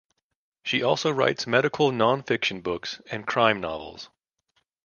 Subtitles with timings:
[0.63, 4.09] She also writes medical nonfiction books and crime novels.